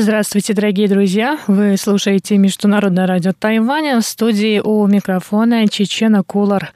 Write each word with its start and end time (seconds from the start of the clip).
Здравствуйте, 0.00 0.54
дорогие 0.54 0.86
друзья! 0.86 1.40
Вы 1.48 1.76
слушаете 1.76 2.38
Международное 2.38 3.08
радио 3.08 3.32
Тайваня 3.36 4.00
в 4.00 4.04
студии 4.04 4.60
у 4.60 4.86
микрофона 4.86 5.66
Чечена 5.66 6.22
Кулар. 6.22 6.72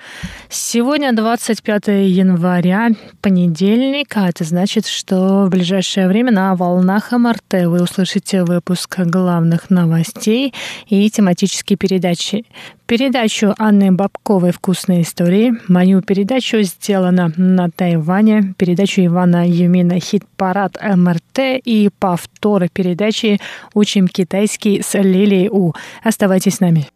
Сегодня 0.49 1.13
25 1.13 1.87
января, 1.87 2.89
понедельник, 3.21 4.17
а 4.17 4.29
это 4.29 4.43
значит, 4.43 4.87
что 4.89 5.45
в 5.47 5.51
ближайшее 5.51 6.09
время 6.09 6.33
на 6.33 6.57
волнах 6.57 7.13
МРТ 7.13 7.65
вы 7.67 7.83
услышите 7.85 8.43
выпуск 8.43 8.99
главных 8.99 9.71
новостей 9.71 10.53
и 10.89 11.09
тематические 11.09 11.77
передачи. 11.77 12.45
Передачу 12.93 13.55
Анны 13.57 13.91
Бабковой 13.91 14.53
«Вкусные 14.53 15.01
истории», 15.01 15.55
мою 15.67 16.03
передачу 16.03 16.61
«Сделано 16.61 17.33
на 17.39 17.71
Тайване», 17.71 18.53
передачу 18.59 19.01
Ивана 19.01 19.49
Юмина 19.49 19.99
«Хит-парад 19.99 20.77
МРТ» 20.79 21.63
и 21.65 21.89
повторы 21.99 22.69
передачи 22.69 23.41
«Учим 23.73 24.09
китайский» 24.09 24.83
с 24.83 24.93
Лилией 24.99 25.49
У. 25.49 25.73
Оставайтесь 26.05 26.57
с 26.57 26.61
нами. 26.61 26.87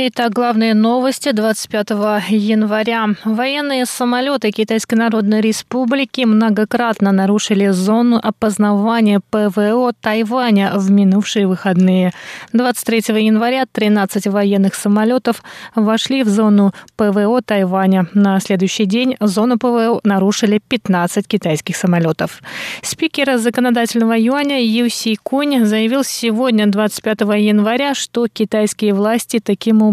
Итак, 0.00 0.32
главные 0.32 0.74
новости 0.74 1.32
25 1.32 1.90
января. 2.28 3.08
Военные 3.24 3.84
самолеты 3.84 4.52
Китайской 4.52 4.94
Народной 4.94 5.40
Республики 5.40 6.20
многократно 6.20 7.10
нарушили 7.10 7.66
зону 7.70 8.20
опознавания 8.22 9.20
ПВО 9.30 9.92
Тайваня 10.00 10.70
в 10.76 10.88
минувшие 10.88 11.48
выходные. 11.48 12.12
23 12.52 12.98
января 13.24 13.64
13 13.66 14.28
военных 14.28 14.76
самолетов 14.76 15.42
вошли 15.74 16.22
в 16.22 16.28
зону 16.28 16.72
ПВО 16.94 17.42
Тайваня. 17.42 18.06
На 18.14 18.38
следующий 18.38 18.86
день 18.86 19.16
зону 19.18 19.58
ПВО 19.58 20.00
нарушили 20.04 20.60
15 20.68 21.26
китайских 21.26 21.76
самолетов. 21.76 22.40
Спикер 22.82 23.36
законодательного 23.36 24.16
юаня 24.16 24.64
Ю 24.64 24.88
Си 24.90 25.18
Кунь 25.20 25.64
заявил 25.64 26.04
сегодня, 26.04 26.68
25 26.68 27.20
января, 27.40 27.94
что 27.94 28.28
китайские 28.28 28.94
власти 28.94 29.40
таким 29.42 29.82
образом 29.82 29.87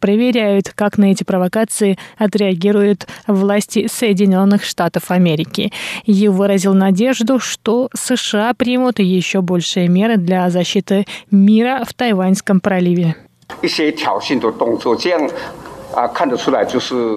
проверяют, 0.00 0.70
как 0.74 0.98
на 0.98 1.12
эти 1.12 1.24
провокации 1.24 1.98
отреагируют 2.18 3.06
власти 3.26 3.88
Соединенных 3.90 4.64
Штатов 4.64 5.10
Америки. 5.10 5.72
И 6.04 6.28
выразил 6.28 6.74
надежду, 6.74 7.38
что 7.38 7.88
США 7.94 8.54
примут 8.54 8.98
еще 8.98 9.40
большие 9.40 9.88
меры 9.88 10.16
для 10.16 10.50
защиты 10.50 11.06
мира 11.30 11.84
в 11.86 11.94
Тайваньском 11.94 12.60
проливе. 12.60 13.16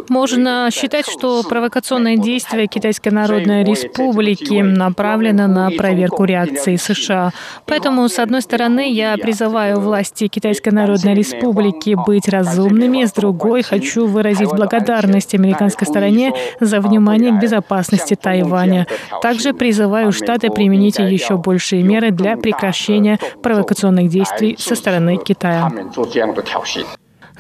Можно 0.09 0.69
считать, 0.71 1.07
что 1.09 1.43
провокационные 1.43 2.17
действия 2.17 2.67
Китайской 2.67 3.09
Народной 3.09 3.63
Республики 3.63 4.61
направлены 4.61 5.47
на 5.47 5.69
проверку 5.71 6.23
реакции 6.25 6.75
США. 6.75 7.31
Поэтому, 7.65 8.07
с 8.07 8.19
одной 8.19 8.41
стороны, 8.41 8.91
я 8.91 9.17
призываю 9.17 9.79
власти 9.79 10.27
Китайской 10.27 10.69
Народной 10.69 11.13
Республики 11.13 11.95
быть 12.05 12.27
разумными, 12.27 13.05
с 13.05 13.11
другой 13.13 13.63
хочу 13.63 14.07
выразить 14.07 14.49
благодарность 14.49 15.33
американской 15.33 15.87
стороне 15.87 16.33
за 16.59 16.79
внимание 16.79 17.31
к 17.31 17.41
безопасности 17.41 18.15
Тайваня. 18.15 18.87
Также 19.21 19.53
призываю 19.53 20.11
Штаты 20.11 20.49
применить 20.49 20.99
еще 20.99 21.37
большие 21.37 21.83
меры 21.83 22.11
для 22.11 22.37
прекращения 22.37 23.19
провокационных 23.41 24.09
действий 24.09 24.55
со 24.59 24.75
стороны 24.75 25.17
Китая. 25.17 25.71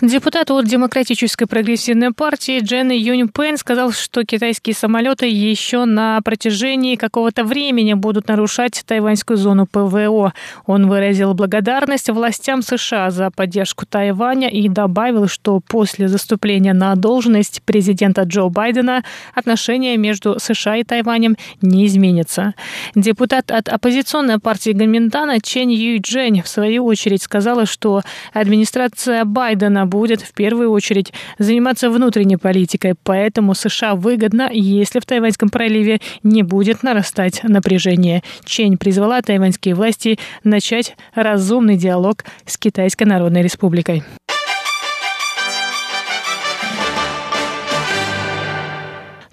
Депутат 0.01 0.51
от 0.51 0.67
Демократической 0.67 1.47
прогрессивной 1.47 2.13
партии 2.13 2.59
Джен 2.59 2.91
Юнь 2.91 3.29
Пен 3.29 3.57
сказал, 3.57 3.91
что 3.91 4.23
китайские 4.23 4.75
самолеты 4.75 5.27
еще 5.27 5.85
на 5.85 6.21
протяжении 6.21 6.95
какого-то 6.95 7.43
времени 7.43 7.95
будут 7.95 8.27
нарушать 8.27 8.83
тайваньскую 8.85 9.37
зону 9.37 9.65
ПВО. 9.65 10.33
Он 10.67 10.87
выразил 10.87 11.33
благодарность 11.33 12.09
властям 12.09 12.61
США 12.61 13.09
за 13.09 13.31
поддержку 13.31 13.87
Тайваня 13.87 14.49
и 14.49 14.69
добавил, 14.69 15.27
что 15.27 15.59
после 15.67 16.07
заступления 16.07 16.73
на 16.73 16.93
должность 16.93 17.63
президента 17.63 18.21
Джо 18.21 18.49
Байдена 18.49 19.03
отношения 19.33 19.97
между 19.97 20.39
США 20.39 20.75
и 20.77 20.83
Тайванем 20.83 21.37
не 21.63 21.87
изменятся. 21.87 22.53
Депутат 22.93 23.49
от 23.49 23.67
оппозиционной 23.67 24.37
партии 24.37 24.73
Гаминтана 24.73 25.41
Чен 25.41 25.69
Юй 25.69 25.97
Джень 25.97 26.43
в 26.43 26.47
свою 26.47 26.85
очередь 26.85 27.23
сказала, 27.23 27.65
что 27.65 28.03
администрация 28.31 29.25
Байдена 29.25 29.86
будет 29.87 30.21
в 30.21 30.33
первую 30.33 30.71
очередь 30.71 31.13
заниматься 31.39 31.89
внутренней 31.89 32.37
политикой, 32.37 32.93
поэтому 33.01 33.55
США 33.55 33.95
выгодно, 33.95 34.49
если 34.51 34.99
в 34.99 35.05
Тайваньском 35.05 35.49
проливе 35.49 35.99
не 36.23 36.43
будет 36.43 36.83
нарастать 36.83 37.41
напряжение. 37.43 38.21
Чень 38.45 38.77
призвала 38.77 39.21
тайваньские 39.21 39.75
власти 39.75 40.19
начать 40.43 40.95
разумный 41.15 41.77
диалог 41.77 42.25
с 42.45 42.57
Китайской 42.57 43.05
Народной 43.05 43.41
Республикой. 43.41 44.03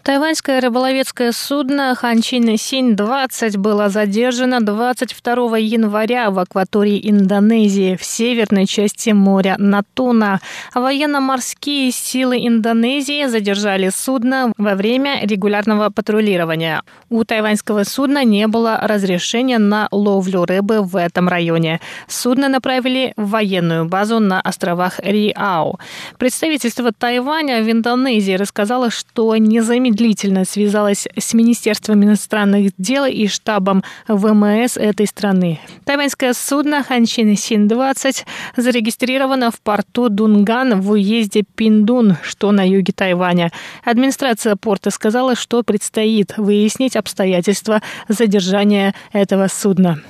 Тайваньское 0.04 0.60
рыболовецкое 0.60 1.32
судно 1.32 1.94
Ханчин 1.94 2.58
Синь-20 2.58 3.56
было 3.56 3.88
задержано 3.88 4.60
22 4.60 5.56
января 5.56 6.30
в 6.30 6.38
акватории 6.38 7.00
Индонезии 7.10 7.96
в 7.96 8.04
северной 8.04 8.66
части 8.66 9.10
моря 9.10 9.54
Натуна. 9.56 10.42
Военно-морские 10.74 11.90
силы 11.90 12.46
Индонезии 12.46 13.26
задержали 13.28 13.88
судно 13.88 14.52
во 14.58 14.74
время 14.74 15.24
регулярного 15.24 15.88
патрулирования. 15.88 16.82
У 17.08 17.24
тайваньского 17.24 17.84
судна 17.84 18.24
не 18.24 18.46
было 18.46 18.78
разрешения 18.82 19.56
на 19.56 19.88
ловлю 19.90 20.44
рыбы 20.44 20.82
в 20.82 20.96
этом 20.96 21.30
районе. 21.30 21.80
Судно 22.08 22.50
направили 22.50 23.14
в 23.16 23.30
военную 23.30 23.86
базу 23.86 24.20
на 24.20 24.42
островах 24.42 25.00
Риау. 25.02 25.80
Представительство 26.18 26.92
Тайваня 26.92 27.62
в 27.62 27.70
Индонезии 27.70 28.34
рассказало, 28.34 28.90
что 28.90 29.34
незамедлительно 29.38 29.93
незамедлительно 29.94 30.44
связалась 30.44 31.06
с 31.16 31.34
Министерством 31.34 32.02
иностранных 32.04 32.72
дел 32.78 33.04
и 33.04 33.26
штабом 33.26 33.82
ВМС 34.08 34.76
этой 34.76 35.06
страны. 35.06 35.60
Тайваньское 35.84 36.32
судно 36.32 36.82
Ханчин 36.82 37.36
Син-20 37.36 38.24
зарегистрировано 38.56 39.50
в 39.50 39.60
порту 39.60 40.08
Дунган 40.08 40.80
в 40.80 40.90
уезде 40.90 41.44
Пиндун, 41.54 42.16
что 42.22 42.52
на 42.52 42.66
юге 42.66 42.92
Тайваня. 42.92 43.50
Администрация 43.84 44.56
порта 44.56 44.90
сказала, 44.90 45.34
что 45.36 45.62
предстоит 45.62 46.36
выяснить 46.36 46.96
обстоятельства 46.96 47.80
задержания 48.08 48.94
этого 49.12 49.48
судна. 49.48 50.00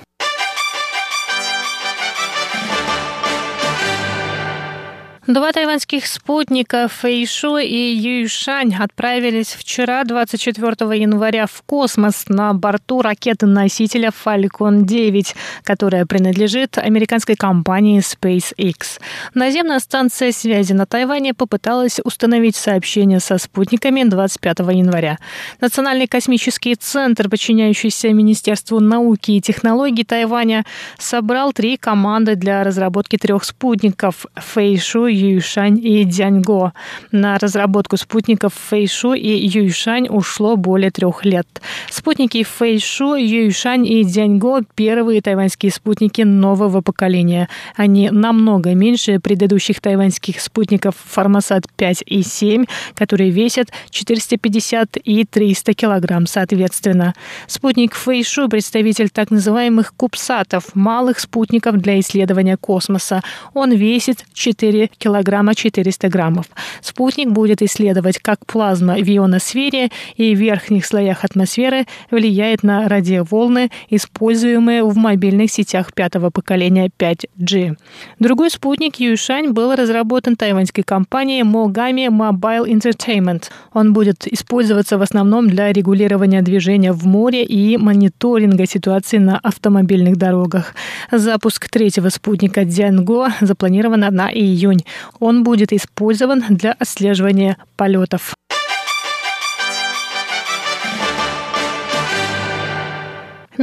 Два 5.26 5.52
тайваньских 5.52 6.06
спутника 6.06 6.86
Фэйшу 6.86 7.56
и 7.56 7.94
Юйшань 7.94 8.74
отправились 8.74 9.54
вчера, 9.54 10.04
24 10.04 11.00
января, 11.00 11.46
в 11.46 11.62
космос 11.62 12.26
на 12.28 12.52
борту 12.52 13.00
ракеты-носителя 13.00 14.10
Falcon 14.10 14.82
9, 14.82 15.34
которая 15.62 16.04
принадлежит 16.04 16.76
американской 16.76 17.36
компании 17.36 18.02
SpaceX. 18.02 19.00
Наземная 19.32 19.78
станция 19.78 20.30
связи 20.30 20.74
на 20.74 20.84
Тайване 20.84 21.32
попыталась 21.32 22.00
установить 22.04 22.56
сообщение 22.56 23.18
со 23.18 23.38
спутниками 23.38 24.04
25 24.04 24.58
января. 24.58 25.16
Национальный 25.58 26.06
космический 26.06 26.74
центр, 26.74 27.30
подчиняющийся 27.30 28.10
Министерству 28.10 28.78
науки 28.78 29.30
и 29.30 29.40
технологий 29.40 30.04
Тайваня, 30.04 30.66
собрал 30.98 31.54
три 31.54 31.78
команды 31.78 32.36
для 32.36 32.62
разработки 32.62 33.16
трех 33.16 33.44
спутников 33.44 34.26
Фэйшу, 34.34 35.13
Юйшань 35.14 35.78
и 35.82 36.04
Дзяньго. 36.04 36.72
На 37.12 37.38
разработку 37.38 37.96
спутников 37.96 38.52
Фэйшу 38.54 39.14
и 39.14 39.28
Юйшань 39.28 40.08
ушло 40.08 40.56
более 40.56 40.90
трех 40.90 41.24
лет. 41.24 41.46
Спутники 41.90 42.42
Фэйшу, 42.42 43.14
Юйшань 43.14 43.86
и 43.86 44.04
Дзяньго– 44.04 44.62
первые 44.74 45.20
тайваньские 45.20 45.72
спутники 45.72 46.22
нового 46.22 46.80
поколения. 46.80 47.48
Они 47.76 48.10
намного 48.10 48.74
меньше 48.74 49.20
предыдущих 49.20 49.80
тайваньских 49.80 50.40
спутников 50.40 50.94
Формосат 51.04 51.64
5 51.76 52.04
и 52.06 52.22
7, 52.22 52.64
которые 52.94 53.30
весят 53.30 53.68
450 53.90 54.96
и 55.04 55.24
300 55.24 55.74
килограмм 55.74 56.26
соответственно. 56.26 57.14
Спутник 57.46 57.94
Фэйшу– 57.94 58.48
представитель 58.50 59.10
так 59.10 59.30
называемых 59.30 59.94
кубсатов– 59.94 60.64
малых 60.74 61.20
спутников 61.20 61.76
для 61.76 62.00
исследования 62.00 62.56
космоса. 62.56 63.22
Он 63.54 63.72
весит 63.72 64.24
4 64.32 64.90
килограмма 64.98 65.03
килограмма 65.04 65.54
400 65.54 66.08
граммов. 66.08 66.46
Спутник 66.80 67.28
будет 67.28 67.60
исследовать, 67.60 68.18
как 68.18 68.46
плазма 68.46 68.94
в 68.94 69.16
ионосфере 69.16 69.90
и 70.16 70.34
верхних 70.34 70.86
слоях 70.86 71.24
атмосферы 71.24 71.84
влияет 72.10 72.62
на 72.62 72.88
радиоволны, 72.88 73.70
используемые 73.90 74.82
в 74.82 74.96
мобильных 74.96 75.50
сетях 75.50 75.92
пятого 75.92 76.30
поколения 76.30 76.90
5G. 76.98 77.76
Другой 78.18 78.50
спутник 78.50 78.96
Юшань 78.96 79.50
был 79.52 79.74
разработан 79.74 80.36
тайваньской 80.36 80.84
компанией 80.84 81.42
Mogami 81.42 82.08
Mobile 82.08 82.66
Entertainment. 82.66 83.50
Он 83.74 83.92
будет 83.92 84.26
использоваться 84.26 84.96
в 84.96 85.02
основном 85.02 85.48
для 85.48 85.70
регулирования 85.70 86.40
движения 86.40 86.92
в 86.92 87.04
море 87.06 87.44
и 87.44 87.76
мониторинга 87.76 88.66
ситуации 88.66 89.18
на 89.18 89.38
автомобильных 89.38 90.16
дорогах. 90.16 90.74
Запуск 91.12 91.68
третьего 91.68 92.08
спутника 92.08 92.64
Дзянго 92.64 93.28
запланирован 93.42 94.00
на 94.00 94.30
июнь. 94.32 94.84
Он 95.20 95.44
будет 95.44 95.72
использован 95.72 96.44
для 96.50 96.72
отслеживания 96.72 97.56
полетов. 97.76 98.34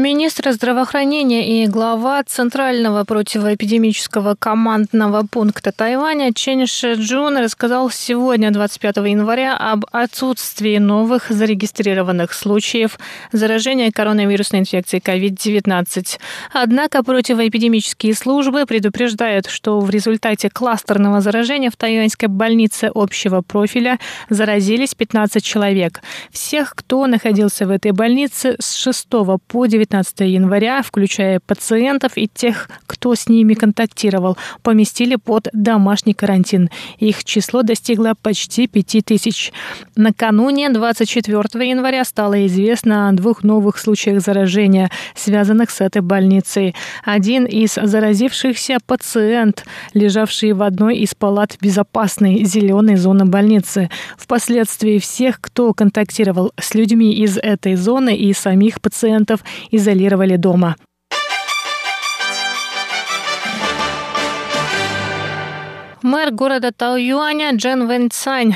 Министр 0.02 0.52
здравоохранения 0.52 1.64
и 1.64 1.68
глава 1.68 2.24
Центрального 2.24 3.04
противоэпидемического 3.04 4.34
командного 4.34 5.24
пункта 5.30 5.72
Тайваня 5.72 6.34
Чен 6.34 6.66
Шеджун 6.66 7.38
рассказал 7.38 7.92
сегодня, 7.92 8.50
25 8.50 8.96
января, 8.98 9.56
об 9.56 9.86
отсутствии 9.92 10.80
новых 10.80 11.30
зарегистрированных 11.30 12.34
случаев 12.34 12.98
заражения 13.32 13.92
коронавирусной 13.92 14.62
инфекцией 14.62 15.04
COVID-19. 15.06 16.18
Однако 16.52 17.04
противоэпидемические 17.04 18.16
службы 18.16 18.66
предупреждают, 18.66 19.46
что 19.46 19.80
в 19.82 19.92
результате 19.92 20.50
кластерного 20.50 21.22
заражения 21.22 21.70
в 21.70 21.76
тайваньской 21.76 22.28
больнице 22.28 22.90
общего 22.92 23.42
профиля 23.42 24.00
заразились 24.30 24.96
15 24.96 25.44
человек. 25.44 26.02
Всех, 26.32 26.74
кто 26.74 27.06
находился 27.06 27.68
в 27.68 27.70
этой 27.70 27.92
больнице 27.92 28.56
с 28.60 28.74
6 28.74 29.08
по 29.48 29.68
9 29.68 29.91
19 29.92 30.20
января, 30.22 30.82
включая 30.82 31.42
пациентов 31.46 32.14
и 32.16 32.30
тех, 32.34 32.70
кто 32.88 33.14
с 33.14 33.28
ними 33.28 33.56
контактировал, 33.56 34.38
поместили 34.64 35.16
под 35.16 35.50
домашний 35.52 36.14
карантин. 36.14 36.70
Их 36.98 37.26
число 37.26 37.62
достигло 37.62 38.14
почти 38.22 38.68
5000. 38.68 39.52
Накануне 39.98 40.70
24 40.70 41.70
января 41.70 42.06
стало 42.06 42.46
известно 42.48 43.10
о 43.10 43.12
двух 43.12 43.44
новых 43.44 43.78
случаях 43.78 44.22
заражения, 44.22 44.90
связанных 45.14 45.70
с 45.70 45.82
этой 45.82 46.02
больницей. 46.02 46.74
Один 47.04 47.46
из 47.46 47.74
заразившихся 47.74 48.78
пациент, 48.86 49.66
лежавший 49.94 50.54
в 50.54 50.64
одной 50.64 51.00
из 51.00 51.14
палат 51.16 51.58
безопасной 51.60 52.46
зеленой 52.46 52.96
зоны 52.96 53.26
больницы. 53.26 53.90
Впоследствии 54.18 55.00
всех, 55.00 55.42
кто 55.42 55.74
контактировал 55.74 56.54
с 56.58 56.76
людьми 56.76 57.14
из 57.14 57.38
этой 57.38 57.76
зоны 57.76 58.16
и 58.16 58.32
самих 58.34 58.80
пациентов, 58.80 59.42
изолировали 59.72 60.38
дома. 60.38 60.76
Мэр 66.12 66.32
города 66.32 66.72
Тауюаня 66.74 67.56
Джен 67.56 67.88
Вэн 67.88 68.12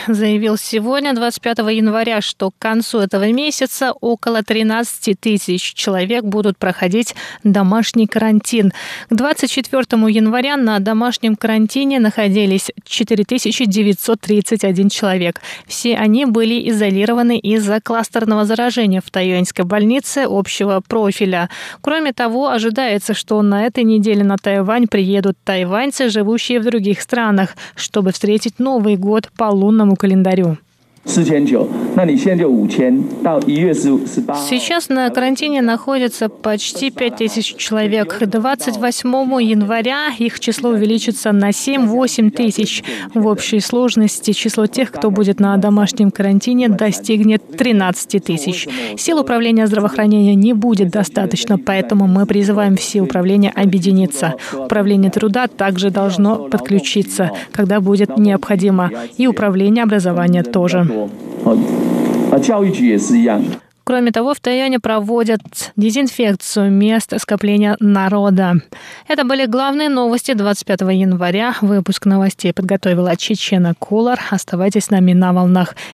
заявил 0.07 0.57
сегодня, 0.57 1.13
25 1.13 1.60
января, 1.60 2.19
что 2.19 2.52
к 2.52 2.56
концу 2.60 3.00
этого 3.00 3.31
месяца 3.31 3.94
около 3.94 4.44
13 4.44 5.18
тысяч 5.18 5.74
человек 5.74 6.25
будут 6.25 6.57
проходить 6.57 7.16
домашний 7.46 8.07
карантин. 8.07 8.74
К 9.10 9.16
24 9.16 9.86
января 10.12 10.57
на 10.57 10.80
домашнем 10.80 11.38
карантине 11.38 12.02
находились 12.02 12.72
4931 12.84 14.90
человек. 14.90 15.40
Все 15.66 15.96
они 15.96 16.25
были 16.25 16.69
изолированы 16.69 17.38
из-за 17.38 17.80
кластерного 17.80 18.44
заражения 18.44 19.00
в 19.00 19.10
тайюаньской 19.10 19.63
больнице 19.63 20.25
общего 20.28 20.81
профиля. 20.86 21.50
Кроме 21.80 22.12
того, 22.12 22.50
ожидается, 22.50 23.13
что 23.13 23.42
на 23.42 23.66
этой 23.66 23.86
неделе 23.86 24.25
на 24.25 24.36
Тайвань 24.36 24.88
приедут 24.88 25.38
тайваньцы, 25.46 26.10
живущие 26.10 26.60
в 26.60 26.66
других 26.66 27.01
странах 27.01 27.45
странах, 27.46 27.56
чтобы 27.76 28.12
встретить 28.12 28.60
Новый 28.60 28.98
год 28.98 29.30
по 29.38 29.46
лунному 29.46 29.96
календарю. 29.96 30.58
Сейчас 34.50 34.90
на 34.90 35.10
карантине 35.10 35.62
находится 35.62 36.30
почти 36.30 36.90
5000 36.90 37.56
человек. 37.57 38.18
28 38.19 39.10
января 39.42 40.07
их 40.18 40.40
число 40.40 40.72
увеличится 40.72 41.31
на 41.31 41.50
7-8 41.52 42.31
тысяч. 42.31 42.84
В 43.13 43.28
общей 43.28 43.60
сложности 43.60 44.31
число 44.31 44.66
тех, 44.68 44.92
кто 44.92 45.12
будет 45.12 45.40
на 45.40 45.56
домашнем 45.57 46.12
карантине, 46.12 46.69
достигнет 46.69 47.56
13 47.56 48.24
тысяч. 48.24 48.68
Сил 48.98 49.19
управления 49.19 49.68
здравоохранения 49.68 50.36
не 50.36 50.54
будет 50.54 50.90
достаточно, 50.90 51.58
поэтому 51.58 52.08
мы 52.08 52.25
призываем 52.25 52.75
все 52.78 53.01
управления 53.01 53.51
объединиться. 53.51 54.36
Управление 54.54 55.12
труда 55.12 55.48
также 55.48 55.92
должно 55.92 56.50
подключиться, 56.50 57.31
когда 57.51 57.80
будет 57.80 58.18
необходимо, 58.18 58.92
и 59.18 59.28
управление 59.28 59.84
образования 59.84 60.44
тоже. 60.44 60.95
Кроме 63.88 64.12
того, 64.12 64.34
в 64.34 64.40
Тайване 64.40 64.80
проводят 64.80 65.42
дезинфекцию 65.76 66.72
мест 66.72 67.14
скопления 67.20 67.78
народа. 67.80 68.56
Это 69.08 69.26
были 69.26 69.46
главные 69.46 69.90
новости 69.90 70.34
25 70.34 70.82
января. 70.92 71.54
Выпуск 71.62 72.08
новостей 72.08 72.52
подготовила 72.52 73.16
Чечена 73.16 73.76
Кулар. 73.78 74.20
Оставайтесь 74.32 74.86
с 74.86 74.90
нами 74.90 75.14
на 75.14 75.34
волнах 75.34 75.76